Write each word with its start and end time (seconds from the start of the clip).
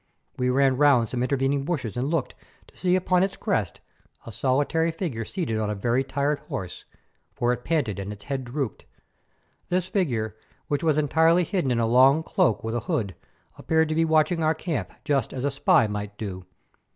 We 0.35 0.49
ran 0.49 0.77
round 0.77 1.09
some 1.09 1.21
intervening 1.21 1.63
bushes 1.63 1.95
and 1.95 2.09
looked, 2.09 2.33
to 2.65 2.75
see 2.75 2.95
upon 2.95 3.21
its 3.21 3.37
crest 3.37 3.81
a 4.25 4.31
solitary 4.31 4.89
figure 4.89 5.23
seated 5.23 5.59
on 5.59 5.69
a 5.69 5.75
very 5.75 6.03
tired 6.03 6.39
horse, 6.39 6.85
for 7.35 7.53
it 7.53 7.63
panted 7.63 7.99
and 7.99 8.11
its 8.11 8.23
head 8.23 8.43
drooped. 8.43 8.85
This 9.69 9.89
figure, 9.89 10.35
which 10.67 10.81
was 10.83 10.97
entirely 10.97 11.43
hidden 11.43 11.69
in 11.69 11.77
a 11.79 11.85
long 11.85 12.23
cloak 12.23 12.63
with 12.63 12.73
a 12.73 12.79
hood, 12.79 13.13
appeared 13.59 13.89
to 13.89 13.95
be 13.95 14.03
watching 14.03 14.41
our 14.41 14.55
camp 14.55 14.91
just 15.05 15.35
as 15.35 15.43
a 15.43 15.51
spy 15.51 15.85
might 15.85 16.17
do. 16.17 16.47